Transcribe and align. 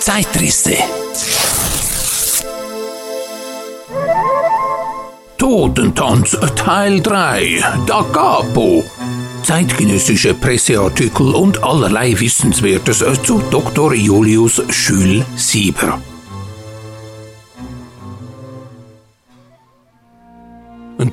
Zeitrisse. 0.00 0.76
Totentanz 5.38 6.36
Teil 6.54 7.00
3 7.00 7.64
Da 7.86 8.04
Capo 8.12 8.84
zeitgenössische 9.44 10.32
Presseartikel 10.34 11.34
und 11.34 11.62
allerlei 11.62 12.18
Wissenswertes 12.18 13.04
zu 13.22 13.42
Dr. 13.50 13.92
Julius 13.92 14.62
Schül 14.70 15.24
Sieber. 15.36 16.00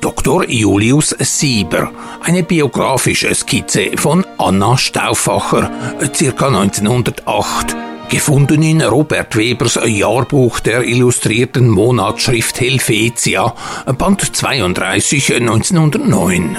Dr. 0.00 0.48
Julius 0.48 1.14
Sieber, 1.18 1.92
eine 2.22 2.42
biografische 2.42 3.34
Skizze 3.34 3.90
von 3.96 4.24
Anna 4.38 4.78
Stauffacher, 4.78 5.70
circa 6.14 6.46
1908, 6.46 7.76
gefunden 8.12 8.62
in 8.62 8.82
Robert 8.82 9.34
Webers 9.36 9.78
Jahrbuch 9.86 10.60
der 10.60 10.84
illustrierten 10.84 11.70
Monatsschrift 11.70 12.60
Helvetia, 12.60 13.54
Band 13.96 14.36
32 14.36 15.34
1909. 15.34 16.58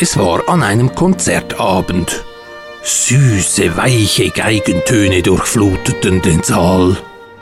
Es 0.00 0.16
war 0.16 0.48
an 0.48 0.62
einem 0.62 0.94
Konzertabend. 0.94 2.24
Süße, 2.82 3.76
weiche 3.76 4.30
Geigentöne 4.30 5.20
durchfluteten 5.20 6.22
den 6.22 6.42
Saal. 6.42 6.96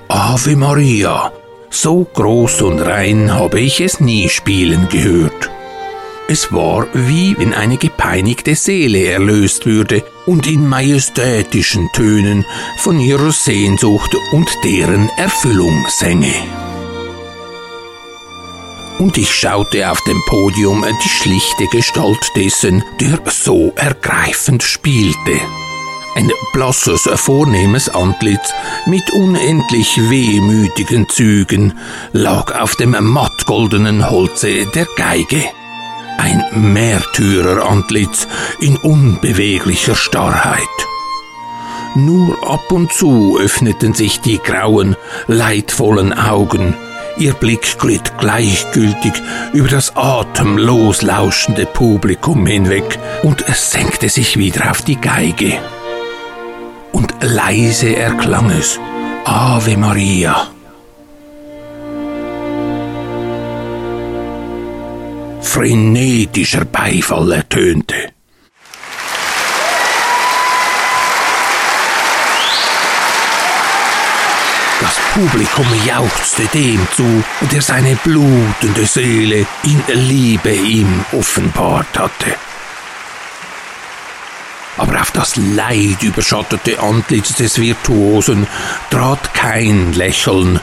Ave 0.08 0.56
Maria, 0.56 1.30
so 1.70 2.08
groß 2.12 2.62
und 2.62 2.80
rein 2.80 3.32
habe 3.32 3.60
ich 3.60 3.80
es 3.80 4.00
nie 4.00 4.28
spielen 4.28 4.88
gehört. 4.90 5.48
Es 6.26 6.52
war 6.52 6.88
wie 6.92 7.38
wenn 7.38 7.54
eine 7.54 7.78
gepeinigte 8.08 8.54
Seele 8.54 9.04
erlöst 9.04 9.66
würde 9.66 10.02
und 10.24 10.46
in 10.46 10.66
majestätischen 10.66 11.90
Tönen 11.92 12.46
von 12.78 12.98
ihrer 12.98 13.32
Sehnsucht 13.32 14.16
und 14.32 14.48
deren 14.64 15.10
Erfüllung 15.18 15.86
sänge 15.90 16.32
und 18.98 19.16
ich 19.16 19.32
schaute 19.32 19.90
auf 19.90 20.00
dem 20.04 20.20
Podium 20.26 20.84
die 21.04 21.08
schlichte 21.08 21.66
Gestalt 21.66 22.32
dessen, 22.34 22.82
der 23.00 23.20
so 23.26 23.72
ergreifend 23.76 24.64
spielte. 24.64 25.38
Ein 26.16 26.32
blasses, 26.52 27.08
vornehmes 27.14 27.88
Antlitz 27.88 28.52
mit 28.86 29.08
unendlich 29.12 30.00
wehmütigen 30.10 31.08
Zügen 31.08 31.78
lag 32.12 32.58
auf 32.58 32.74
dem 32.74 32.96
mattgoldenen 33.00 34.10
Holze 34.10 34.66
der 34.66 34.88
Geige. 34.96 35.44
Ein 36.18 36.44
Märtyrerantlitz 36.74 38.28
in 38.60 38.76
unbeweglicher 38.76 39.94
Starrheit. 39.94 40.68
Nur 41.94 42.36
ab 42.46 42.70
und 42.70 42.92
zu 42.92 43.38
öffneten 43.40 43.94
sich 43.94 44.20
die 44.20 44.38
grauen, 44.38 44.94
leidvollen 45.26 46.12
Augen, 46.12 46.74
Ihr 47.18 47.34
Blick 47.34 47.78
glitt 47.78 48.12
gleichgültig 48.18 49.12
über 49.52 49.66
das 49.66 49.96
atemlos 49.96 51.02
lauschende 51.02 51.66
Publikum 51.66 52.46
hinweg 52.46 52.98
und 53.24 53.48
es 53.48 53.72
senkte 53.72 54.08
sich 54.08 54.36
wieder 54.36 54.70
auf 54.70 54.82
die 54.82 55.00
Geige. 55.00 55.58
Und 56.92 57.14
leise 57.20 57.96
erklang 57.96 58.50
es 58.50 58.78
Ave 59.24 59.76
Maria. 59.76 60.48
Frenetischer 65.48 66.64
Beifall 66.64 67.32
ertönte. 67.32 68.12
Publikum 75.18 75.66
jauchzte 75.84 76.46
dem 76.54 76.86
zu, 76.94 77.24
der 77.50 77.60
seine 77.60 77.96
blutende 77.96 78.86
Seele 78.86 79.46
in 79.64 79.82
Liebe 79.88 80.52
ihm 80.52 81.04
offenbart 81.10 81.98
hatte. 81.98 82.36
Aber 84.76 85.00
auf 85.00 85.10
das 85.10 85.34
Leid 85.34 86.00
überschattete 86.02 86.78
Antlitz 86.78 87.34
des 87.34 87.58
Virtuosen 87.58 88.46
trat 88.90 89.34
kein 89.34 89.92
Lächeln, 89.94 90.60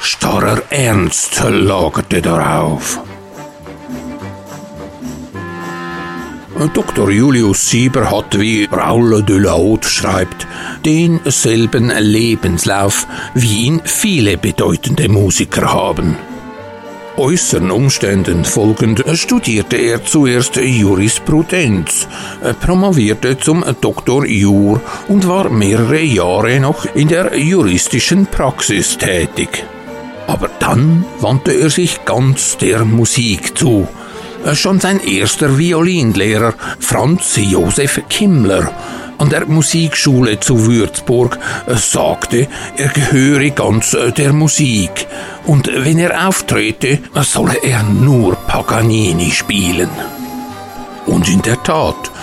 starrer 0.00 0.62
Ernst 0.70 1.40
lagerte 1.44 2.20
darauf. 2.20 3.05
Dr. 6.72 7.10
Julius 7.10 7.68
Sieber 7.68 8.10
hat, 8.10 8.38
wie 8.40 8.64
Raoul 8.64 9.22
de 9.22 9.38
la 9.38 9.52
Haute 9.52 9.88
schreibt, 9.88 10.46
denselben 10.84 11.92
Lebenslauf, 11.98 13.06
wie 13.34 13.66
ihn 13.66 13.82
viele 13.84 14.38
bedeutende 14.38 15.08
Musiker 15.08 15.70
haben. 15.72 16.16
Äußeren 17.18 17.70
Umständen 17.70 18.44
folgend 18.44 19.04
studierte 19.14 19.76
er 19.76 20.04
zuerst 20.04 20.56
Jurisprudenz, 20.56 22.08
promovierte 22.60 23.38
zum 23.38 23.64
Doktor 23.80 24.26
Jur 24.26 24.80
und 25.08 25.28
war 25.28 25.50
mehrere 25.50 26.00
Jahre 26.00 26.58
noch 26.58 26.86
in 26.94 27.08
der 27.08 27.38
juristischen 27.38 28.26
Praxis 28.26 28.96
tätig. 28.96 29.64
Aber 30.26 30.48
dann 30.58 31.04
wandte 31.20 31.52
er 31.52 31.70
sich 31.70 32.04
ganz 32.04 32.56
der 32.56 32.84
Musik 32.84 33.56
zu, 33.56 33.86
äh, 33.90 34.05
schon 34.54 34.80
sein 34.80 35.00
erster 35.00 35.58
Violinlehrer 35.58 36.54
Franz 36.78 37.36
Josef 37.36 38.00
Kimmler 38.08 38.70
an 39.18 39.30
der 39.30 39.46
Musikschule 39.46 40.40
zu 40.40 40.66
Würzburg 40.66 41.38
äh, 41.66 41.74
sagte, 41.74 42.48
er 42.76 42.88
gehöre 42.88 43.50
ganz 43.50 43.94
äh, 43.94 44.12
der 44.12 44.32
Musik 44.32 45.06
und 45.46 45.70
wenn 45.72 45.98
er 45.98 46.28
auftrete, 46.28 46.98
solle 47.22 47.56
er 47.62 47.82
nur 47.82 48.34
Paganini 48.36 49.30
spielen. 49.30 49.90
Und 51.06 51.28
in 51.28 51.40
der 51.42 51.62
Tat, 51.62 51.94
äh, 51.94 52.15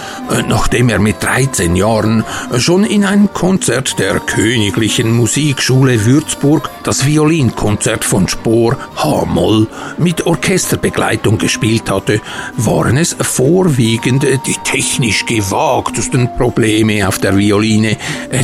nachdem 0.48 0.90
er 0.90 1.00
mit 1.00 1.22
13 1.22 1.76
Jahren 1.76 2.24
schon 2.58 2.84
in 2.84 3.06
einem 3.06 3.34
Konzert 3.34 4.00
der 4.00 4.20
Königlichen 4.20 5.12
Musikschule 5.12 6.06
Würzburg 6.06 6.70
das 6.84 7.06
Violinkonzert 7.06 8.04
von 8.04 8.28
Spohr 8.28 8.78
H-Moll 8.96 9.68
mit 9.98 10.26
Orchesterbegleitung 10.26 11.38
gespielt 11.38 11.90
hatte, 11.90 12.22
waren 12.58 12.98
es 12.98 13.16
vorwiegend 13.20 14.24
die 14.24 14.58
technisch 14.64 15.26
gewagtesten 15.26 16.30
Probleme 16.38 17.08
auf 17.08 17.20
der 17.20 17.38
Violine, 17.38 17.98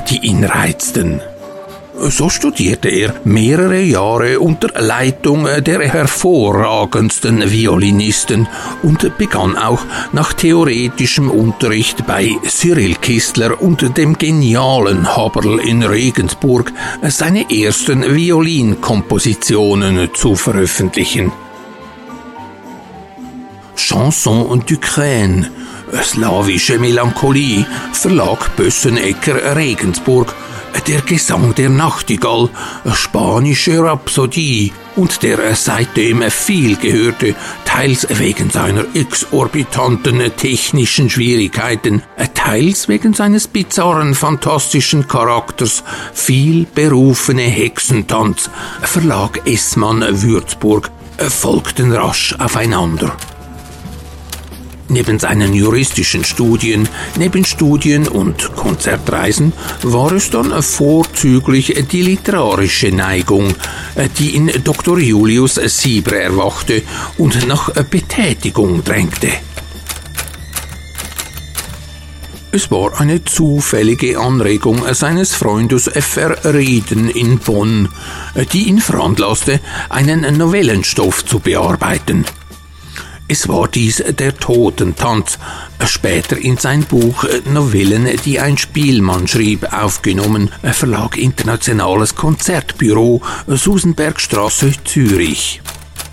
die 0.09 0.19
ihn 0.19 0.43
reizten. 0.43 1.21
So 2.01 2.29
studierte 2.29 2.87
er 2.87 3.15
mehrere 3.25 3.81
Jahre 3.81 4.39
unter 4.39 4.69
Leitung 4.81 5.45
der 5.59 5.81
hervorragendsten 5.81 7.51
Violinisten 7.51 8.47
und 8.83 9.17
begann 9.17 9.57
auch 9.57 9.81
nach 10.13 10.31
theoretischem 10.31 11.29
Unterricht 11.29 12.07
bei 12.07 12.37
Cyril 12.47 12.95
Kistler 12.95 13.61
und 13.61 13.97
dem 13.97 14.17
genialen 14.17 15.13
Haberl 15.13 15.59
in 15.59 15.83
Regensburg 15.83 16.71
seine 17.03 17.51
ersten 17.51 18.15
Violinkompositionen 18.15 20.09
zu 20.13 20.35
veröffentlichen. 20.35 21.33
Chanson 23.75 24.63
d'Ukraine, 24.65 25.47
slawische 26.01 26.79
Melancholie, 26.79 27.65
Verlag 27.91 28.55
Bössenecker 28.55 29.55
Regensburg 29.55 30.33
der 30.87 31.01
Gesang 31.01 31.53
der 31.55 31.69
Nachtigall, 31.69 32.49
spanische 32.93 33.83
Rhapsodie 33.83 34.71
und 34.95 35.23
der 35.23 35.55
seitdem 35.55 36.21
viel 36.29 36.75
gehörte, 36.75 37.35
teils 37.65 38.07
wegen 38.09 38.49
seiner 38.49 38.85
exorbitanten 38.93 40.19
technischen 40.35 41.09
Schwierigkeiten, 41.09 42.01
teils 42.33 42.87
wegen 42.87 43.13
seines 43.13 43.47
bizarren 43.47 44.15
fantastischen 44.15 45.07
Charakters, 45.07 45.83
viel 46.13 46.65
berufene 46.65 47.43
Hexentanz, 47.43 48.49
Verlag 48.81 49.41
Essmann 49.45 50.03
Würzburg, 50.21 50.91
folgten 51.17 51.91
rasch 51.91 52.35
aufeinander. 52.39 53.15
Neben 54.91 55.19
seinen 55.19 55.53
juristischen 55.53 56.23
Studien, 56.23 56.89
neben 57.15 57.45
Studien 57.45 58.07
und 58.07 58.55
Konzertreisen 58.55 59.53
war 59.83 60.11
es 60.13 60.31
dann 60.31 60.63
vorzüglich 60.63 61.75
die 61.91 62.01
literarische 62.01 62.91
Neigung, 62.91 63.53
die 64.17 64.35
in 64.35 64.51
Dr. 64.63 64.97
Julius 64.97 65.55
Sieber 65.55 66.17
erwachte 66.17 66.81
und 67.19 67.47
nach 67.47 67.69
Betätigung 67.83 68.83
drängte. 68.83 69.29
Es 72.51 72.71
war 72.71 72.99
eine 72.99 73.23
zufällige 73.23 74.19
Anregung 74.19 74.81
seines 74.95 75.35
Freundes 75.35 75.85
F.R. 75.85 76.51
Rieden 76.51 77.07
in 77.07 77.37
Bonn, 77.37 77.89
die 78.53 78.63
ihn 78.63 78.79
veranlasste, 78.81 79.59
einen 79.89 80.21
Novellenstoff 80.35 81.23
zu 81.25 81.37
bearbeiten. 81.37 82.25
Es 83.31 83.47
war 83.47 83.67
dies 83.67 84.03
der 84.17 84.35
Totentanz, 84.35 85.37
später 85.85 86.35
in 86.35 86.57
sein 86.57 86.83
Buch 86.83 87.25
Novellen, 87.45 88.09
die 88.25 88.39
ein 88.39 88.57
Spielmann 88.57 89.27
schrieb, 89.27 89.71
aufgenommen, 89.71 90.49
Verlag 90.63 91.15
Internationales 91.15 92.15
Konzertbüro, 92.15 93.21
Susenbergstraße, 93.45 94.71
Zürich. 94.83 95.61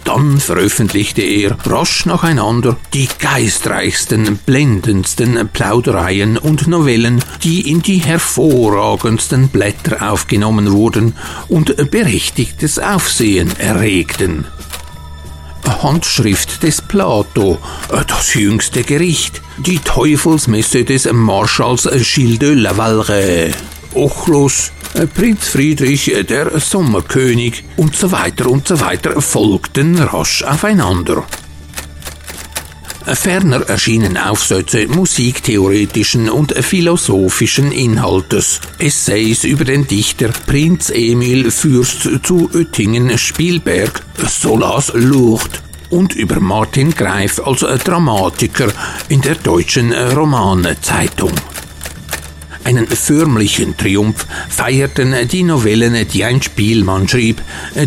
Dann 0.05 0.39
veröffentlichte 0.39 1.23
er 1.23 1.57
rasch 1.65 2.05
nacheinander 2.05 2.77
die 2.93 3.09
geistreichsten, 3.19 4.37
blendendsten 4.45 5.49
Plaudereien 5.49 6.37
und 6.37 6.69
Novellen, 6.69 7.25
die 7.43 7.71
in 7.71 7.81
die 7.81 7.97
hervorragendsten 7.97 9.49
Blätter 9.49 10.13
aufgenommen 10.13 10.71
wurden 10.71 11.15
und 11.49 11.91
berechtigtes 11.91 12.79
Aufsehen 12.79 13.59
erregten. 13.59 14.45
Handschrift 15.67 16.63
des 16.63 16.81
Plato, 16.83 17.59
äh, 17.93 18.05
das 18.07 18.35
jüngste 18.35 18.83
Gericht, 18.83 19.43
die 19.59 19.79
Teufelsmesse 19.79 20.85
des 20.85 21.11
Marschalls 21.13 21.89
Gilles 22.03 22.39
de 22.39 22.55
la 22.55 22.77
Valre, 22.77 23.51
Ochlos, 23.95 24.73
äh, 24.95 25.07
Prinz 25.07 25.49
Friedrich, 25.49 26.15
äh, 26.15 26.25
der 26.25 26.59
Sommerkönig. 26.61 27.65
Und 27.77 27.97
so 27.97 28.13
weiter 28.13 28.51
und 28.51 28.69
so 28.69 28.81
weiter. 28.81 29.21
Folgten 29.21 29.99
rasch 29.99 30.43
aufeinander. 30.43 31.25
Ferner 33.15 33.63
erschienen 33.69 34.17
Aufsätze 34.17 34.89
musiktheoretischen 34.89 36.29
und 36.29 36.53
philosophischen 36.53 37.71
Inhaltes, 37.71 38.61
Essays 38.79 39.45
über 39.45 39.65
den 39.65 39.87
Dichter 39.87 40.31
Prinz 40.47 40.91
Emil 40.91 41.51
Fürst 41.51 42.09
zu 42.25 42.51
Oettingen-Spielberg, 42.53 44.03
Solas 44.29 44.93
Lourdes 44.95 45.61
und 45.91 46.15
über 46.15 46.41
Martin 46.41 46.91
Greif 46.91 47.41
als 47.41 47.61
Dramatiker 47.61 48.73
in 49.09 49.21
der 49.21 49.37
deutschen 49.37 49.93
Romanzeitung. 49.93 51.33
Einen 52.67 52.89
förmlichen 52.89 53.77
Triumph 53.77 54.27
feierten 54.49 55.15
die 55.29 55.45
Novellen, 55.45 56.09
die 56.09 56.25
ein 56.25 56.43
Spielmann 56.43 57.07
schrieb, 57.07 57.41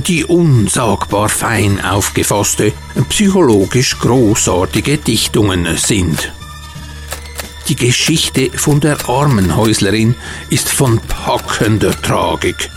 die 0.08 0.24
unsagbar 0.24 1.28
fein 1.28 1.84
aufgefasste, 1.84 2.72
psychologisch 3.10 4.00
großartige 4.00 4.98
Dichtungen 4.98 5.68
sind. 5.76 6.32
Die 7.68 7.76
Geschichte 7.76 8.52
von 8.58 8.80
der 8.80 9.10
armen 9.10 9.58
Häuslerin 9.58 10.16
ist 10.50 10.70
von 10.70 11.02
packender 11.02 12.02
Tragik. 12.02 12.70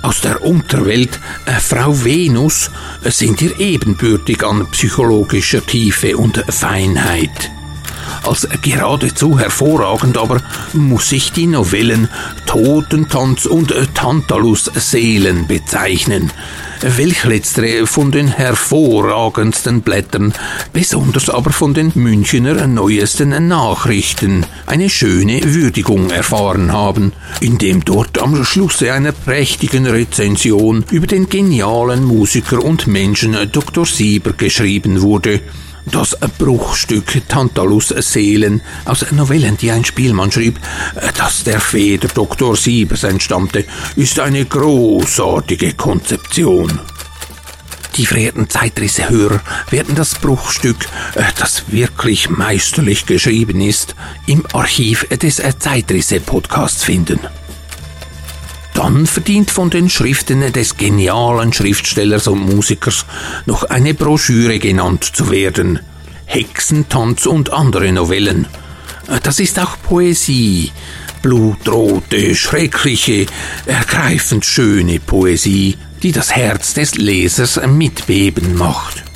Aus 0.00 0.22
der 0.22 0.42
Unterwelt, 0.42 1.20
äh, 1.44 1.60
Frau 1.60 2.02
Venus, 2.02 2.70
sind 3.04 3.42
ihr 3.42 3.60
ebenbürtig 3.60 4.42
an 4.42 4.70
psychologischer 4.70 5.66
Tiefe 5.66 6.16
und 6.16 6.42
Feinheit. 6.48 7.52
Als 8.24 8.48
geradezu 8.62 9.38
hervorragend 9.38 10.16
aber 10.16 10.40
muss 10.72 11.10
ich 11.10 11.32
die 11.32 11.46
Novellen 11.46 12.08
Totentanz 12.46 13.46
und 13.46 13.74
Tantalus 13.94 14.70
Seelen 14.76 15.48
bezeichnen, 15.48 16.30
welch 16.82 17.24
letztere 17.24 17.86
von 17.86 18.12
den 18.12 18.28
hervorragendsten 18.28 19.82
Blättern, 19.82 20.32
besonders 20.72 21.30
aber 21.30 21.50
von 21.50 21.74
den 21.74 21.90
Münchener 21.94 22.66
neuesten 22.68 23.48
Nachrichten, 23.48 24.46
eine 24.66 24.88
schöne 24.88 25.40
Würdigung 25.42 26.10
erfahren 26.10 26.72
haben, 26.72 27.12
indem 27.40 27.84
dort 27.84 28.18
am 28.18 28.44
Schlusse 28.44 28.92
einer 28.92 29.12
prächtigen 29.12 29.86
Rezension 29.86 30.84
über 30.92 31.08
den 31.08 31.28
genialen 31.28 32.04
Musiker 32.04 32.62
und 32.62 32.86
Menschen 32.86 33.36
Dr. 33.50 33.84
Sieber 33.84 34.32
geschrieben 34.32 35.02
wurde, 35.02 35.40
das 35.86 36.16
Bruchstück 36.38 37.28
Tantalus 37.28 37.88
Seelen 37.88 38.62
aus 38.84 39.10
Novellen, 39.12 39.56
die 39.56 39.70
ein 39.70 39.84
Spielmann 39.84 40.32
schrieb, 40.32 40.58
das 41.16 41.44
der 41.44 41.60
Feder 41.60 42.08
Dr. 42.08 42.56
Siebers 42.56 43.04
entstammte, 43.04 43.64
ist 43.96 44.20
eine 44.20 44.44
großartige 44.44 45.74
Konzeption. 45.74 46.80
Die 47.96 48.06
verehrten 48.06 48.48
Zeitrisse-Hörer 48.48 49.40
werden 49.70 49.94
das 49.94 50.14
Bruchstück, 50.14 50.86
das 51.38 51.64
wirklich 51.70 52.30
meisterlich 52.30 53.04
geschrieben 53.04 53.60
ist, 53.60 53.94
im 54.26 54.46
Archiv 54.54 55.06
des 55.08 55.42
Zeitrisse-Podcasts 55.58 56.84
finden. 56.84 57.20
Dann 58.82 59.06
verdient 59.06 59.52
von 59.52 59.70
den 59.70 59.88
Schriften 59.88 60.52
des 60.52 60.76
genialen 60.76 61.52
Schriftstellers 61.52 62.26
und 62.26 62.40
Musikers 62.40 63.06
noch 63.46 63.62
eine 63.62 63.94
Broschüre 63.94 64.58
genannt 64.58 65.04
zu 65.04 65.30
werden. 65.30 65.78
Hexentanz 66.26 67.26
und 67.26 67.52
andere 67.52 67.92
Novellen. 67.92 68.48
Das 69.22 69.38
ist 69.38 69.60
auch 69.60 69.76
Poesie. 69.84 70.72
Blutrote, 71.22 72.34
schreckliche, 72.34 73.26
ergreifend 73.66 74.44
schöne 74.44 74.98
Poesie, 74.98 75.76
die 76.02 76.10
das 76.10 76.34
Herz 76.34 76.74
des 76.74 76.96
Lesers 76.96 77.60
mitbeben 77.64 78.56
macht. 78.56 79.11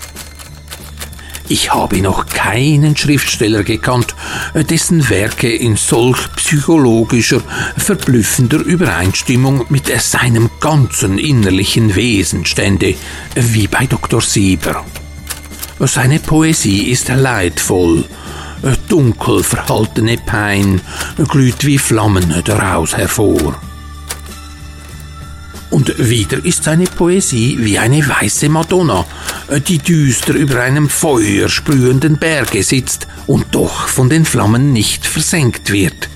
Ich 1.48 1.72
habe 1.72 1.98
noch 1.98 2.26
keinen 2.26 2.96
Schriftsteller 2.96 3.62
gekannt, 3.62 4.16
dessen 4.54 5.08
Werke 5.08 5.54
in 5.54 5.76
solch 5.76 6.18
psychologischer, 6.34 7.40
verblüffender 7.76 8.58
Übereinstimmung 8.58 9.64
mit 9.68 9.86
seinem 10.00 10.50
ganzen 10.58 11.18
innerlichen 11.18 11.94
Wesen 11.94 12.46
stände, 12.46 12.94
wie 13.36 13.68
bei 13.68 13.86
Dr. 13.86 14.20
Sieber. 14.20 14.84
Seine 15.78 16.18
Poesie 16.18 16.90
ist 16.90 17.08
leidvoll, 17.08 18.04
dunkel 18.88 19.44
verhaltene 19.44 20.16
Pein 20.16 20.80
glüht 21.28 21.64
wie 21.64 21.78
Flammen 21.78 22.42
daraus 22.44 22.96
hervor. 22.96 23.60
Und 25.76 25.92
wieder 25.98 26.42
ist 26.42 26.64
seine 26.64 26.84
Poesie 26.84 27.58
wie 27.60 27.78
eine 27.78 27.98
weiße 27.98 28.48
Madonna, 28.48 29.04
die 29.68 29.76
düster 29.76 30.32
über 30.32 30.62
einem 30.62 30.88
feuersprühenden 30.88 32.16
Berge 32.16 32.62
sitzt 32.62 33.06
und 33.26 33.44
doch 33.50 33.86
von 33.86 34.08
den 34.08 34.24
Flammen 34.24 34.72
nicht 34.72 35.04
versenkt 35.04 35.70
wird. 35.70 36.08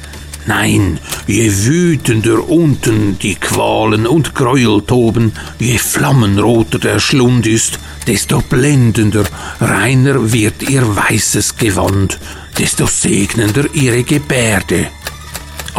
Nein, 0.46 0.98
je 1.26 1.52
wütender 1.66 2.48
unten 2.48 3.18
die 3.18 3.34
Qualen 3.34 4.06
und 4.06 4.34
Gräuel 4.34 4.80
toben, 4.80 5.32
je 5.58 5.76
flammenroter 5.76 6.78
der 6.78 6.98
Schlund 6.98 7.46
ist, 7.46 7.78
desto 8.06 8.40
blendender, 8.40 9.24
reiner 9.60 10.32
wird 10.32 10.70
ihr 10.70 10.96
weißes 10.96 11.58
Gewand, 11.58 12.18
desto 12.58 12.86
segnender 12.86 13.66
ihre 13.74 14.04
Gebärde 14.04 14.88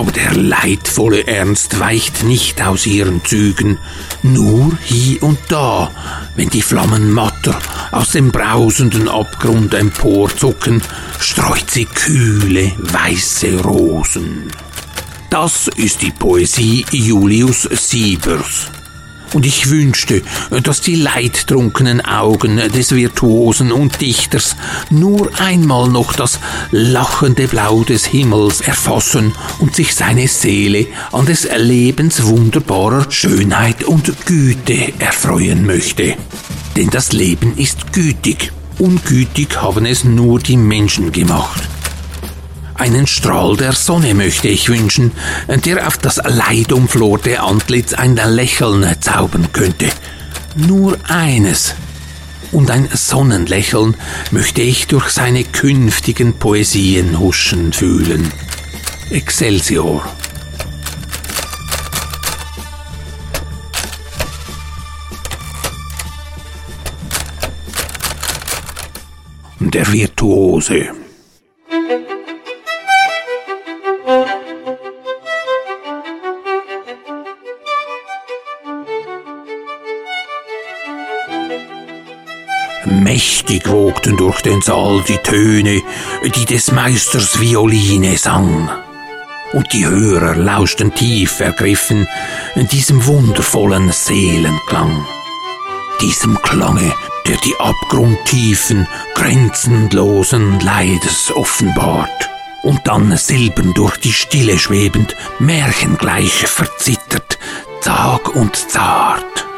aber 0.01 0.12
der 0.12 0.33
leidvolle 0.33 1.27
Ernst 1.27 1.80
weicht 1.80 2.24
nicht 2.24 2.60
aus 2.63 2.88
ihren 2.88 3.24
Zügen, 3.24 3.77
nur 4.24 4.75
hier 4.84 5.22
und 5.22 5.38
da, 5.48 5.91
wenn 6.36 6.50
die 6.50 6.63
Flammen 6.63 7.12
matter 7.12 7.60
aus 7.91 8.10
dem 8.10 8.31
brausenden 8.31 9.08
Abgrund 9.08 9.75
emporzucken, 9.75 10.81
streut 11.20 11.70
sie 11.70 11.86
kühle, 11.86 12.72
weiße 12.79 13.62
Rosen. 13.62 14.51
Das 15.29 15.67
ist 15.67 16.01
die 16.01 16.10
Poesie 16.10 16.84
Julius 16.91 17.70
Siebers 17.72 18.72
und 19.33 19.45
ich 19.45 19.69
wünschte, 19.69 20.21
dass 20.63 20.81
die 20.81 20.95
leidtrunkenen 20.95 22.01
Augen 22.01 22.57
des 22.57 22.95
Virtuosen 22.95 23.71
und 23.71 24.01
Dichters 24.01 24.55
nur 24.89 25.29
einmal 25.39 25.89
noch 25.89 26.13
das 26.13 26.39
lachende 26.71 27.47
Blau 27.47 27.83
des 27.83 28.05
Himmels 28.05 28.61
erfassen 28.61 29.33
und 29.59 29.75
sich 29.75 29.95
seine 29.95 30.27
Seele 30.27 30.88
an 31.11 31.25
des 31.25 31.47
Lebens 31.57 32.23
wunderbarer 32.23 33.09
Schönheit 33.09 33.83
und 33.83 34.25
Güte 34.25 34.93
erfreuen 35.00 35.65
möchte. 35.65 36.15
Denn 36.75 36.89
das 36.89 37.11
Leben 37.11 37.57
ist 37.57 37.93
gütig, 37.93 38.51
ungütig 38.79 39.61
haben 39.61 39.85
es 39.85 40.03
nur 40.03 40.39
die 40.39 40.57
Menschen 40.57 41.11
gemacht. 41.11 41.61
Einen 42.81 43.05
Strahl 43.05 43.57
der 43.57 43.73
Sonne 43.73 44.15
möchte 44.15 44.47
ich 44.47 44.67
wünschen, 44.67 45.11
der 45.65 45.88
auf 45.88 46.00
das 46.00 46.15
leidumflorte 46.17 47.39
Antlitz 47.39 47.93
ein 47.93 48.15
Lächeln 48.15 48.83
zaubern 49.00 49.50
könnte. 49.53 49.91
Nur 50.55 50.97
eines. 51.07 51.75
Und 52.51 52.71
ein 52.71 52.89
Sonnenlächeln 52.91 53.95
möchte 54.31 54.63
ich 54.63 54.88
durch 54.88 55.09
seine 55.09 55.43
künftigen 55.43 56.39
Poesien 56.39 57.19
huschen 57.19 57.71
fühlen. 57.71 58.33
Excelsior. 59.11 60.03
Der 69.59 69.93
Virtuose. 69.93 70.89
Mächtig 83.51 83.70
wogten 83.70 84.15
durch 84.15 84.41
den 84.41 84.62
Saal 84.62 85.03
die 85.08 85.17
Töne, 85.17 85.81
die 86.24 86.46
des 86.46 86.72
Meisters 86.72 87.41
Violine 87.41 88.17
sang. 88.17 88.70
Und 89.51 89.74
die 89.74 89.86
Hörer 89.86 90.36
lauschten 90.36 90.93
tief 90.93 91.41
ergriffen 91.41 92.08
diesem 92.72 93.05
wundervollen 93.05 93.91
Seelenklang. 93.91 95.05
Diesem 96.00 96.41
Klange, 96.41 96.93
der 97.27 97.38
die 97.38 97.53
Abgrundtiefen 97.60 98.88
grenzenlosen 99.15 100.62
Leides 100.62 101.34
offenbart 101.36 102.29
und 102.63 102.79
dann 102.86 103.17
silbern 103.17 103.74
durch 103.74 103.98
die 103.98 104.13
Stille 104.13 104.58
schwebend, 104.60 105.17
märchengleich 105.39 106.48
verzittert, 106.48 107.38
zag 107.81 108.34
und 108.34 108.55
zart. 108.55 109.50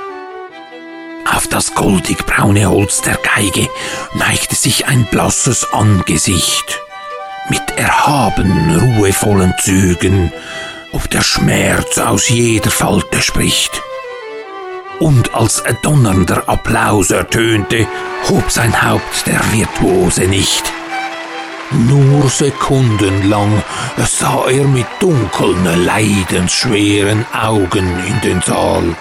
Auf 1.43 1.49
das 1.49 1.75
goldig-braune 1.75 2.69
Holz 2.69 3.01
der 3.01 3.17
Geige 3.17 3.67
neigte 4.13 4.55
sich 4.55 4.87
ein 4.87 5.05
blasses 5.11 5.73
Angesicht, 5.73 6.79
mit 7.49 7.61
erhaben 7.75 8.79
ruhevollen 8.79 9.53
Zügen, 9.59 10.31
ob 10.93 11.09
der 11.09 11.21
Schmerz 11.21 11.97
aus 11.97 12.29
jeder 12.29 12.71
Falte 12.71 13.21
spricht. 13.21 13.81
Und 14.99 15.35
als 15.35 15.61
donnernder 15.81 16.47
Applaus 16.47 17.11
ertönte, 17.11 17.87
hob 18.29 18.49
sein 18.49 18.81
Haupt 18.81 19.27
der 19.27 19.41
Virtuose 19.51 20.27
nicht. 20.29 20.71
Nur 21.71 22.29
sekundenlang 22.29 23.61
sah 23.97 24.45
er 24.49 24.65
mit 24.65 24.87
dunkeln, 25.01 25.85
leidensschweren 25.85 27.25
Augen 27.33 27.99
in 28.07 28.21
den 28.21 28.41
Saal 28.41 28.95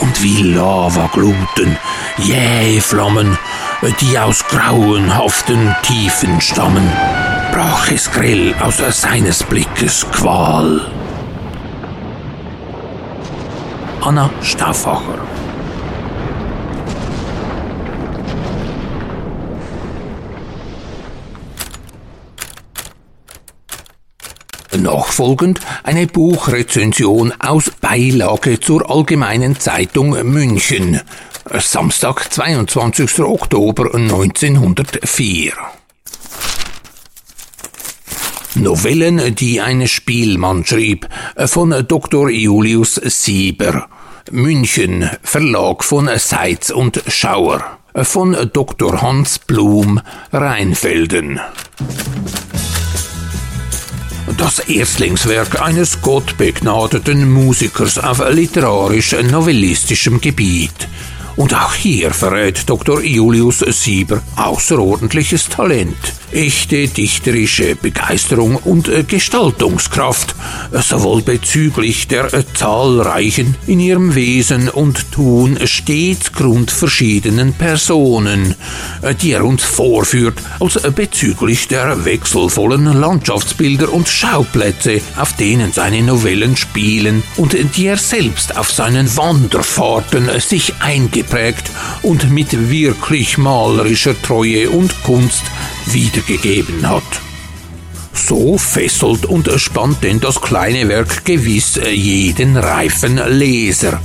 und 0.00 0.22
wie 0.22 0.42
Lavagluten, 0.42 1.76
jähe 2.18 2.80
Flammen, 2.80 3.38
die 4.00 4.18
aus 4.18 4.44
grauenhaften 4.46 5.74
Tiefen 5.82 6.40
stammen, 6.40 6.90
brach 7.52 7.90
es 7.90 8.10
grell 8.10 8.54
aus 8.60 8.78
seines 8.90 9.42
Blickes 9.42 10.06
Qual. 10.12 10.80
Anna 14.02 14.30
Stauffacher 14.42 15.18
Nachfolgend 24.82 25.60
eine 25.82 26.06
Buchrezension 26.06 27.34
aus 27.38 27.70
Beilage 27.82 28.60
zur 28.60 28.90
Allgemeinen 28.90 29.58
Zeitung 29.58 30.10
München. 30.10 31.00
Samstag, 31.58 32.32
22. 32.32 33.20
Oktober 33.20 33.94
1904. 33.94 35.52
Novellen, 38.54 39.34
die 39.34 39.60
ein 39.60 39.86
Spielmann 39.86 40.64
schrieb, 40.64 41.06
von 41.46 41.84
Dr. 41.86 42.30
Julius 42.30 42.94
Sieber. 42.94 43.86
München, 44.30 45.10
Verlag 45.22 45.84
von 45.84 46.08
Seitz 46.16 46.70
und 46.70 47.02
Schauer. 47.06 47.78
Von 47.94 48.34
Dr. 48.52 49.02
Hans 49.02 49.38
Blum, 49.40 50.00
Rheinfelden 50.32 51.40
das 54.36 54.58
Erstlingswerk 54.60 55.60
eines 55.60 56.00
gottbegnadeten 56.02 57.30
Musikers 57.30 57.98
auf 57.98 58.22
literarisch-novellistischem 58.28 60.20
Gebiet. 60.20 60.88
Und 61.40 61.54
auch 61.54 61.72
hier 61.72 62.10
verrät 62.10 62.68
Dr. 62.68 63.00
Julius 63.00 63.60
Sieber 63.60 64.20
außerordentliches 64.36 65.48
Talent 65.48 65.96
echte 66.32 66.86
dichterische 66.88 67.76
Begeisterung 67.76 68.56
und 68.56 68.88
äh, 68.88 69.02
Gestaltungskraft, 69.02 70.34
äh, 70.72 70.80
sowohl 70.80 71.22
bezüglich 71.22 72.08
der 72.08 72.32
äh, 72.32 72.44
zahlreichen 72.54 73.56
in 73.66 73.80
ihrem 73.80 74.14
Wesen 74.14 74.68
und 74.68 75.12
Tun 75.12 75.58
stets 75.64 76.32
grundverschiedenen 76.32 77.52
Personen, 77.54 78.54
die 79.22 79.32
er 79.32 79.44
uns 79.44 79.62
vorführt, 79.62 80.38
als 80.60 80.80
bezüglich 80.92 81.68
der 81.68 82.04
wechselvollen 82.04 82.84
Landschaftsbilder 82.84 83.92
und 83.92 84.08
Schauplätze, 84.08 85.00
auf 85.16 85.34
denen 85.34 85.72
seine 85.72 86.02
Novellen 86.02 86.56
spielen 86.56 87.22
und 87.36 87.56
die 87.76 87.86
er 87.86 87.96
selbst 87.96 88.56
auf 88.56 88.70
seinen 88.70 89.16
Wanderfahrten 89.16 90.40
sich 90.40 90.74
eingeprägt 91.30 91.70
und 92.02 92.30
mit 92.30 92.70
wirklich 92.70 93.38
malerischer 93.38 94.20
Treue 94.20 94.70
und 94.70 95.02
Kunst 95.02 95.42
wiedergegeben 95.86 96.88
hat. 96.88 97.02
So 98.12 98.58
fesselt 98.58 99.26
und 99.26 99.50
spannt 99.56 100.02
denn 100.02 100.20
das 100.20 100.40
kleine 100.40 100.88
Werk 100.88 101.24
gewiss 101.24 101.80
jeden 101.90 102.56
reifen 102.56 103.20
Leser. 103.28 104.00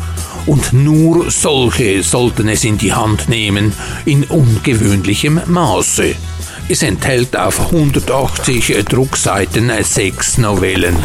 Und 0.46 0.74
nur 0.74 1.32
solche 1.32 2.04
sollten 2.04 2.48
es 2.48 2.64
in 2.64 2.78
die 2.78 2.94
Hand 2.94 3.30
nehmen, 3.30 3.74
in 4.06 4.24
ungewöhnlichem 4.26 5.42
Maße. 5.48 6.16
Es 6.70 6.84
enthält 6.84 7.36
auf 7.36 7.60
180 7.72 8.86
Druckseiten 8.86 9.72
sechs 9.84 10.38
Novellen. 10.38 10.96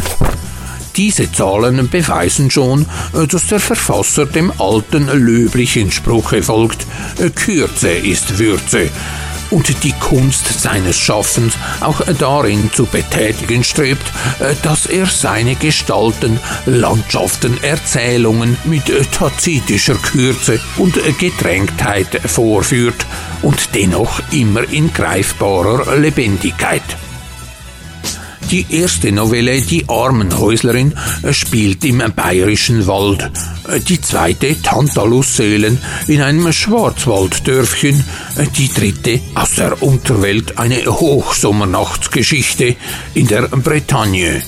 Diese 0.95 1.31
Zahlen 1.31 1.89
beweisen 1.89 2.51
schon, 2.51 2.85
dass 3.13 3.47
der 3.47 3.59
Verfasser 3.59 4.25
dem 4.25 4.51
alten 4.59 5.07
löblichen 5.07 5.91
Spruche 5.91 6.43
folgt, 6.43 6.85
Kürze 7.35 7.89
ist 7.89 8.39
Würze, 8.39 8.89
und 9.51 9.83
die 9.83 9.93
Kunst 9.93 10.61
seines 10.61 10.97
Schaffens 10.97 11.53
auch 11.81 12.01
darin 12.17 12.71
zu 12.73 12.85
betätigen 12.85 13.63
strebt, 13.63 14.05
äh, 14.39 14.55
dass 14.63 14.85
er 14.85 15.05
seine 15.05 15.55
Gestalten, 15.55 16.39
Landschaften, 16.65 17.61
Erzählungen 17.61 18.57
mit 18.63 18.85
tazitischer 19.11 19.95
Kürze 19.95 20.59
und 20.77 20.97
Gedrängtheit 21.19 22.21
vorführt 22.25 23.05
und 23.41 23.75
dennoch 23.75 24.21
immer 24.31 24.67
in 24.71 24.91
greifbarer 24.93 25.97
Lebendigkeit. 25.97 26.83
Die 28.51 28.65
erste 28.69 29.13
Novelle, 29.13 29.61
Die 29.61 29.87
Armenhäuslerin, 29.87 30.93
spielt 31.31 31.85
im 31.85 32.03
bayerischen 32.13 32.85
Wald. 32.85 33.31
Die 33.87 34.01
zweite, 34.01 34.61
Tantalusseelen, 34.61 35.77
in 36.07 36.21
einem 36.21 36.51
Schwarzwalddörfchen. 36.51 38.03
Die 38.57 38.67
dritte, 38.67 39.21
aus 39.35 39.55
der 39.55 39.81
Unterwelt, 39.81 40.57
eine 40.57 40.85
Hochsommernachtsgeschichte 40.85 42.75
in 43.13 43.27
der 43.27 43.43
Bretagne. 43.43 44.41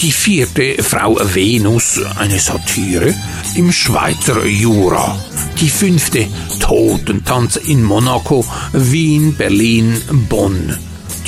Die 0.00 0.12
vierte, 0.12 0.82
Frau 0.82 1.18
Venus, 1.22 2.00
eine 2.18 2.38
Satire, 2.38 3.14
im 3.54 3.70
Schweizer 3.70 4.46
Jura. 4.46 5.14
Die 5.60 5.68
fünfte, 5.68 6.26
Totentanz 6.58 7.56
in 7.56 7.82
Monaco, 7.82 8.46
Wien, 8.72 9.34
Berlin, 9.36 10.00
Bonn 10.30 10.74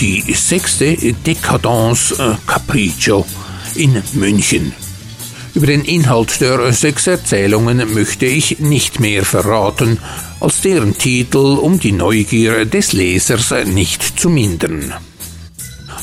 die 0.01 0.23
sechste 0.33 0.97
Decadence 0.97 2.13
äh, 2.13 2.35
Capriccio 2.47 3.27
in 3.75 4.01
München. 4.13 4.73
Über 5.55 5.67
den 5.67 5.85
Inhalt 5.85 6.41
der 6.41 6.73
sechs 6.73 7.07
Erzählungen 7.07 7.95
möchte 7.95 8.27
ich 8.27 8.61
nicht 8.61 9.01
mehr 9.01 9.25
verraten, 9.25 9.99
als 10.41 10.61
deren 10.61 10.97
Titel, 10.97 11.59
um 11.59 11.81
die 11.81 11.93
Neugier 11.93 12.65
des 12.65 12.93
Lesers 12.93 13.53
nicht 13.67 14.21
zu 14.21 14.31
mindern. 14.31 14.95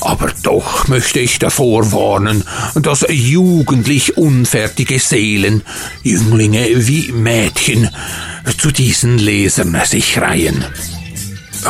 Aber 0.00 0.30
doch 0.42 0.88
möchte 0.88 1.20
ich 1.20 1.38
davor 1.38 1.90
warnen, 1.90 2.44
dass 2.74 3.06
jugendlich 3.08 4.18
unfertige 4.18 4.98
Seelen, 4.98 5.62
Jünglinge 6.02 6.86
wie 6.86 7.12
Mädchen, 7.12 7.88
zu 8.58 8.70
diesen 8.70 9.18
Lesern 9.18 9.76
sich 9.86 10.18
reihen. 10.18 10.64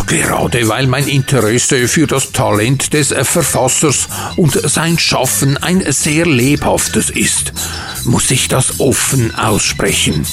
Gerade 0.07 0.69
weil 0.69 0.87
mein 0.87 1.09
Interesse 1.09 1.89
für 1.89 2.07
das 2.07 2.33
Talent 2.33 2.93
des 2.93 3.09
Verfassers 3.09 4.09
und 4.37 4.53
sein 4.69 4.99
Schaffen 4.99 5.57
ein 5.57 5.85
sehr 5.91 6.27
lebhaftes 6.27 7.11
ist, 7.11 7.53
muss 8.05 8.31
ich 8.31 8.49
das 8.49 8.81
offen 8.81 9.35
aussprechen. 9.35 10.27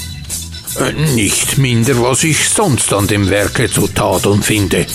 Äh, 0.79 0.93
nicht 1.13 1.57
minder, 1.57 2.01
was 2.01 2.24
ich 2.24 2.50
sonst 2.50 2.93
an 2.93 3.07
dem 3.07 3.29
Werke 3.29 3.69
zu 3.69 3.88
tadeln 3.88 4.41
finde. 4.41 4.86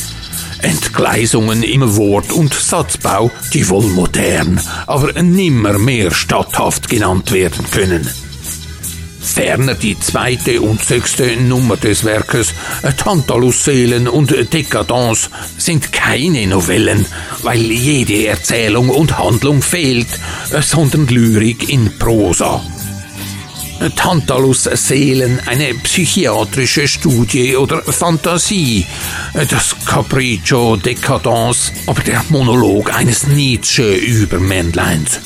Entgleisungen 0.61 1.63
im 1.63 1.97
Wort- 1.97 2.33
und 2.33 2.53
Satzbau, 2.53 3.31
die 3.55 3.69
wohl 3.69 3.87
modern, 3.87 4.61
aber 4.87 5.13
nimmer 5.23 5.79
mehr 5.79 6.11
statthaft 6.11 6.89
genannt 6.89 7.31
werden 7.31 7.65
können. 7.71 8.09
Ferner 9.33 9.75
die 9.75 9.99
zweite 9.99 10.61
und 10.61 10.85
sechste 10.85 11.37
Nummer 11.37 11.77
des 11.77 12.05
Werkes, 12.05 12.55
Tantalus-Seelen 12.97 14.09
und 14.09 14.31
Dekadence, 14.53 15.31
sind 15.57 15.93
keine 15.93 16.47
Novellen, 16.47 17.07
weil 17.43 17.61
jede 17.61 18.27
Erzählung 18.27 18.89
und 18.89 19.19
Handlung 19.19 19.63
fehlt, 19.63 20.09
sondern 20.61 21.07
Lyrik 21.07 21.69
in 21.69 21.99
Prosa. 21.99 22.63
Tantalus 23.95 24.65
Seelen 24.65 25.41
eine 25.47 25.73
psychiatrische 25.75 26.89
Studie 26.89 27.57
oder 27.57 27.83
Fantasie, 27.83 28.85
das 29.33 29.77
Capriccio 29.85 30.77
Decadence, 30.77 31.73
aber 31.87 32.03
der 32.03 32.25
Monolog 32.29 32.93
eines 32.93 33.29
Nietzsche 33.29 33.95
Übermännleins. 33.95 35.21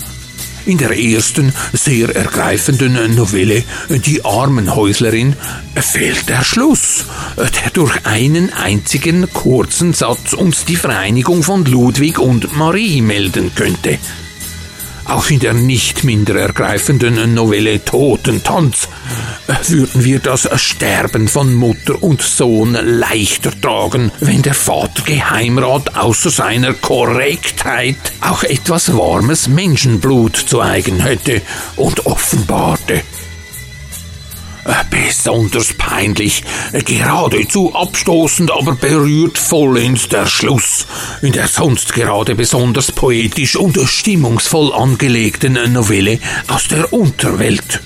In 0.64 0.78
der 0.78 0.96
ersten, 0.96 1.52
sehr 1.72 2.14
ergreifenden 2.14 3.14
Novelle 3.16 3.64
Die 3.88 4.24
Armenhäuslerin 4.24 5.34
fehlt 5.74 6.28
der 6.28 6.44
Schluss, 6.44 7.04
der 7.36 7.70
durch 7.72 8.06
einen 8.06 8.52
einzigen 8.52 9.32
kurzen 9.32 9.92
Satz 9.92 10.32
uns 10.32 10.64
die 10.64 10.76
Vereinigung 10.76 11.42
von 11.42 11.64
Ludwig 11.64 12.18
und 12.18 12.56
Marie 12.56 13.00
melden 13.00 13.52
könnte. 13.54 13.98
Auch 15.04 15.30
in 15.30 15.40
der 15.40 15.54
nicht 15.54 16.04
minder 16.04 16.36
ergreifenden 16.36 17.34
Novelle 17.34 17.84
Totentanz 17.84 18.88
würden 19.68 20.04
wir 20.04 20.20
das 20.20 20.48
Sterben 20.60 21.28
von 21.28 21.54
Mutter 21.54 22.02
und 22.02 22.22
Sohn 22.22 22.72
leichter 22.72 23.52
tragen, 23.60 24.12
wenn 24.20 24.42
der 24.42 24.54
Vater 24.54 25.02
Geheimrat 25.04 25.96
außer 25.96 26.30
seiner 26.30 26.74
Korrektheit 26.74 27.96
auch 28.20 28.44
etwas 28.44 28.96
warmes 28.96 29.48
Menschenblut 29.48 30.36
zu 30.36 30.60
eigen 30.60 31.00
hätte 31.00 31.42
und 31.76 32.06
offenbarte. 32.06 33.02
Besonders 35.22 35.74
peinlich, 35.74 36.42
geradezu 36.84 37.72
abstoßend, 37.76 38.50
aber 38.50 38.74
berührt 38.74 39.38
vollends 39.38 40.08
der 40.08 40.26
Schluss 40.26 40.84
in 41.22 41.30
der 41.30 41.46
sonst 41.46 41.92
gerade 41.92 42.34
besonders 42.34 42.90
poetisch 42.90 43.54
und 43.54 43.78
stimmungsvoll 43.88 44.72
angelegten 44.72 45.52
Novelle 45.72 46.18
aus 46.48 46.66
der 46.66 46.92
Unterwelt. 46.92 47.80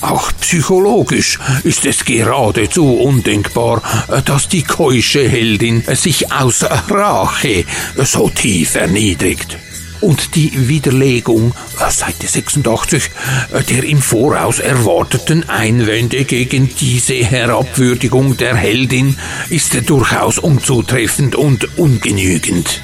Auch 0.00 0.32
psychologisch 0.40 1.38
ist 1.62 1.86
es 1.86 2.04
geradezu 2.04 2.94
undenkbar, 2.94 3.80
dass 4.24 4.48
die 4.48 4.62
keusche 4.62 5.28
Heldin 5.28 5.84
sich 5.94 6.32
aus 6.32 6.64
Rache 6.64 7.64
so 7.96 8.28
tief 8.28 8.74
erniedrigt 8.74 9.56
und 10.02 10.34
die 10.34 10.68
Widerlegung, 10.68 11.54
äh, 11.80 11.90
Seite 11.90 12.26
86, 12.26 13.10
äh, 13.52 13.62
der 13.62 13.84
im 13.84 14.02
Voraus 14.02 14.58
erwarteten 14.58 15.48
Einwände 15.48 16.24
gegen 16.24 16.68
diese 16.78 17.14
Herabwürdigung 17.14 18.36
der 18.36 18.56
Heldin 18.56 19.16
ist 19.48 19.88
durchaus 19.88 20.38
unzutreffend 20.38 21.36
und 21.36 21.78
ungenügend 21.78 22.82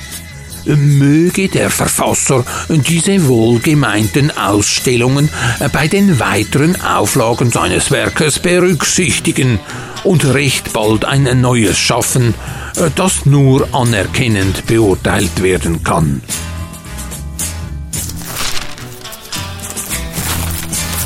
möge 0.65 1.49
der 1.49 1.71
Verfasser 1.71 2.45
diese 2.69 3.27
wohlgemeinten 3.27 4.37
Ausstellungen 4.37 5.31
äh, 5.61 5.69
bei 5.71 5.89
den 5.89 6.21
weiteren 6.21 6.79
Auflagen 6.83 7.51
seines 7.51 7.91
Werkes 7.91 8.39
berücksichtigen 8.39 9.61
und 10.05 10.25
recht 10.27 10.73
bald 10.73 11.05
ein 11.05 11.41
neues 11.41 11.79
schaffen, 11.79 12.35
das 12.95 13.27
nur 13.27 13.69
anerkennend 13.75 14.67
beurteilt 14.67 15.43
werden 15.43 15.83
kann. 15.83 16.23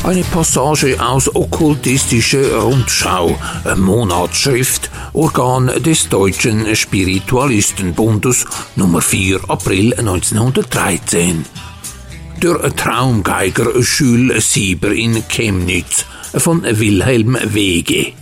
Eine 0.05 0.25
Passage 0.25 0.97
aus 1.01 1.33
Okkultistische 1.33 2.57
Rundschau, 2.57 3.39
Monatsschrift, 3.77 4.91
Organ 5.13 5.71
des 5.79 6.09
Deutschen 6.09 6.75
Spiritualistenbundes, 6.75 8.45
Nummer 8.75 9.01
4, 9.01 9.49
April 9.49 9.95
1913. 9.95 11.45
Der 12.43 12.75
Traumgeiger 12.75 13.79
Jules 13.79 14.53
Sieber 14.53 14.91
in 14.91 15.23
Chemnitz 15.29 16.05
von 16.35 16.65
Wilhelm 16.65 17.39
Wege. 17.45 18.13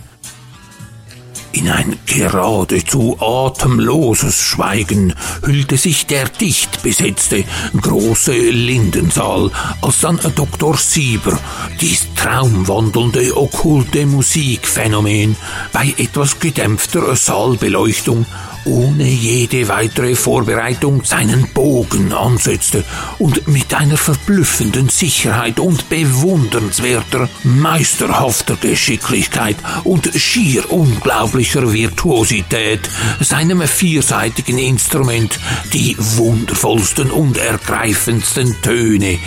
In 1.53 1.69
ein 1.69 1.97
geradezu 2.05 3.17
atemloses 3.19 4.41
Schweigen 4.41 5.13
hüllte 5.43 5.77
sich 5.77 6.05
der 6.05 6.29
dicht 6.29 6.81
besetzte 6.81 7.43
große 7.79 8.31
Lindensaal, 8.31 9.51
als 9.81 9.99
dann 9.99 10.19
Dr. 10.35 10.77
Sieber 10.77 11.37
dies 11.81 12.07
traumwandelnde 12.15 13.35
okkulte 13.35 14.05
Musikphänomen 14.05 15.35
bei 15.73 15.93
etwas 15.97 16.39
gedämpfter 16.39 17.15
Saalbeleuchtung 17.15 18.25
ohne 18.65 19.07
jede 19.07 19.67
weitere 19.67 20.15
Vorbereitung 20.15 21.03
seinen 21.03 21.47
Bogen 21.53 22.13
ansetzte 22.13 22.83
und 23.19 23.47
mit 23.47 23.73
einer 23.73 23.97
verblüffenden 23.97 24.89
Sicherheit 24.89 25.59
und 25.59 25.89
bewundernswerter, 25.89 27.29
meisterhafter 27.43 28.55
Geschicklichkeit 28.55 29.57
und 29.83 30.09
schier 30.15 30.71
unglaublicher 30.71 31.73
Virtuosität 31.73 32.89
seinem 33.19 33.61
vierseitigen 33.61 34.57
Instrument 34.57 35.39
die 35.73 35.95
wundervollsten 35.97 37.11
und 37.11 37.37
ergreifendsten 37.37 38.55
Töne 38.61 39.19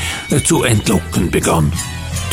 zu 0.44 0.62
entlocken 0.62 1.30
begann. 1.30 1.72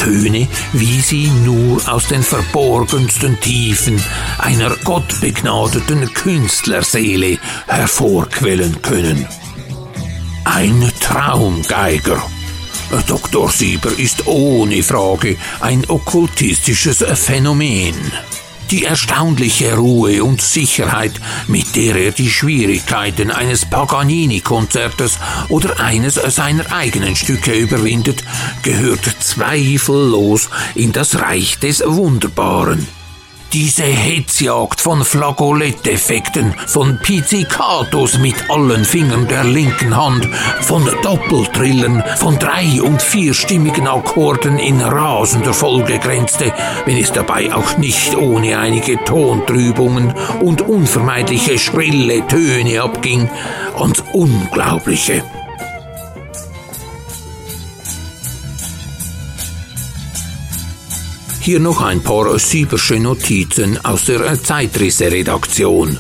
Töne, 0.02 0.48
wie 0.74 1.00
sie 1.00 1.28
nur 1.28 1.88
aus 1.88 2.08
den 2.08 2.24
verborgensten 2.24 3.40
Tiefen 3.40 4.02
einer 4.40 4.76
gottbegnadeten 4.78 6.12
Künstlerseele 6.12 7.38
hervorquellen 7.68 8.82
können. 8.82 9.28
Ein 10.44 10.92
Traumgeiger. 11.00 12.20
Dr. 13.06 13.52
Sieber 13.52 13.92
ist 13.96 14.26
ohne 14.26 14.82
Frage 14.82 15.38
ein 15.60 15.88
okkultistisches 15.88 17.06
Phänomen 17.14 17.94
die 18.72 18.86
erstaunliche 18.86 19.76
Ruhe 19.76 20.24
und 20.24 20.42
Sicherheit, 20.42 21.12
mit 21.48 21.76
der 21.76 21.96
er 21.96 22.12
die 22.12 22.30
Schwierigkeiten 22.30 23.30
eines 23.30 23.66
Paganini-Konzertes 23.66 25.20
oder 25.50 25.80
eines 25.80 26.16
seiner 26.16 26.72
eigenen 26.72 27.16
Stücke 27.16 27.54
überwindet, 27.54 28.24
gehört 28.64 29.06
zweifellos 29.20 30.50
in 30.76 30.94
das 30.94 31.20
Reich 31.20 31.60
des 31.60 31.84
Wunderbaren. 31.86 33.01
Diese 33.54 33.84
Hetzjagd 33.84 34.80
von 34.80 35.04
Flagoletteffekten, 35.04 36.56
von 36.68 36.98
Pizzicatos 37.00 38.18
mit 38.18 38.50
allen 38.50 38.86
Fingern 38.86 39.28
der 39.28 39.44
linken 39.44 39.94
Hand, 39.94 40.26
von 40.62 40.88
Doppeltrillen, 41.04 42.02
von 42.16 42.40
drei- 42.40 42.82
und 42.82 43.02
vierstimmigen 43.02 43.90
Akkorden 43.90 44.58
in 44.58 44.80
rasender 44.80 45.54
Folge 45.54 46.00
grenzte, 46.00 46.54
wenn 46.86 46.96
es 46.96 47.12
dabei 47.12 47.54
auch 47.54 47.78
nicht 47.78 48.16
ohne 48.16 48.58
einige 48.58 49.04
Tontrübungen 49.04 50.14
und 50.40 50.62
unvermeidliche 50.62 51.60
schrille 51.60 52.26
Töne 52.28 52.82
abging, 52.82 53.30
ans 53.76 54.02
Unglaubliche. 54.14 55.24
Hier 61.44 61.60
noch 61.60 61.82
ein 61.82 62.02
paar 62.02 62.38
Siebersche 62.38 63.00
Notizen 63.00 63.84
aus 63.84 64.06
der 64.06 64.42
Zeitrisse-Redaktion. 64.44 65.98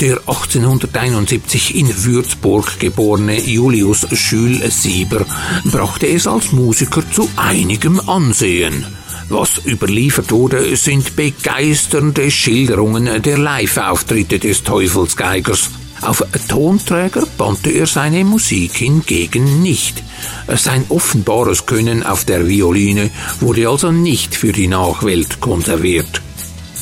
Der 0.00 0.16
1871 0.20 1.76
in 1.76 2.04
Würzburg 2.04 2.80
geborene 2.80 3.38
Julius 3.38 4.06
Jules 4.10 4.82
Sieber 4.82 5.26
brachte 5.66 6.06
es 6.06 6.26
als 6.26 6.52
Musiker 6.52 7.02
zu 7.12 7.28
einigem 7.36 8.00
Ansehen. 8.08 8.86
Was 9.28 9.60
überliefert 9.66 10.32
wurde, 10.32 10.74
sind 10.74 11.16
begeisternde 11.16 12.30
Schilderungen 12.30 13.20
der 13.20 13.36
Live-Auftritte 13.36 14.38
des 14.38 14.62
Teufelsgeigers. 14.62 15.68
Auf 16.02 16.24
Tonträger 16.48 17.24
bannte 17.38 17.70
er 17.70 17.86
seine 17.86 18.24
Musik 18.24 18.74
hingegen 18.74 19.62
nicht. 19.62 20.02
Sein 20.48 20.84
offenbares 20.88 21.64
Können 21.66 22.02
auf 22.02 22.24
der 22.24 22.48
Violine 22.48 23.10
wurde 23.40 23.68
also 23.68 23.92
nicht 23.92 24.34
für 24.34 24.52
die 24.52 24.66
Nachwelt 24.66 25.40
konserviert. 25.40 26.20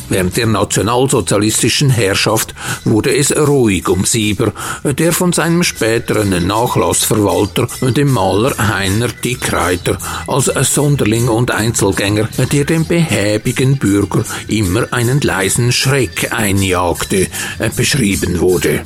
Während 0.09 0.37
der 0.37 0.46
nationalsozialistischen 0.46 1.88
Herrschaft 1.88 2.54
wurde 2.85 3.14
es 3.14 3.30
ruhig 3.37 3.88
um 3.88 4.04
Sieber, 4.04 4.52
der 4.83 5.12
von 5.12 5.33
seinem 5.33 5.62
späteren 5.62 6.46
Nachlassverwalter, 6.48 7.68
dem 7.92 8.12
Maler 8.12 8.56
Heiner 8.59 9.09
Dickreiter, 9.09 9.98
als 10.26 10.74
Sonderling 10.74 11.28
und 11.28 11.52
Einzelgänger, 11.52 12.28
der 12.50 12.64
dem 12.64 12.87
behäbigen 12.87 13.78
Bürger 13.78 14.24
immer 14.48 14.88
einen 14.92 15.20
leisen 15.20 15.70
Schreck 15.70 16.33
einjagte, 16.33 17.28
beschrieben 17.76 18.40
wurde. 18.40 18.83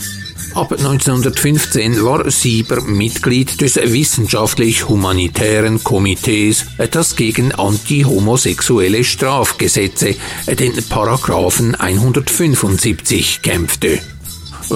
Ab 0.54 0.70
1915 0.70 2.04
war 2.04 2.30
Sieber 2.30 2.80
Mitglied 2.82 3.60
des 3.60 3.74
wissenschaftlich-humanitären 3.74 5.82
Komitees, 5.82 6.66
das 6.92 7.16
gegen 7.16 7.52
antihomosexuelle 7.52 9.02
Strafgesetze, 9.02 10.14
den 10.46 10.72
Paragraphen 10.88 11.74
175, 11.74 13.42
kämpfte. 13.42 13.98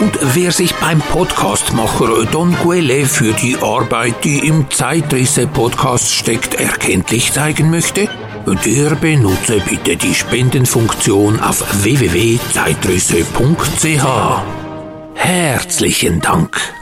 Und 0.00 0.18
wer 0.34 0.50
sich 0.50 0.74
beim 0.74 1.00
Podcastmacher 1.00 2.26
Don 2.32 2.56
Guelle 2.64 3.06
für 3.06 3.32
die 3.32 3.56
Arbeit, 3.62 4.24
die 4.24 4.44
im 4.44 4.68
Zeitrisse-Podcast 4.68 6.12
steckt, 6.12 6.56
erkenntlich 6.56 7.32
zeigen 7.32 7.70
möchte, 7.70 8.08
der 8.44 8.96
benutze 8.96 9.60
bitte 9.60 9.96
die 9.96 10.16
Spendenfunktion 10.16 11.38
auf 11.38 11.62
www.zeitrisse.ch. 11.84 14.04
Herzlichen 15.14 16.20
Dank. 16.20 16.81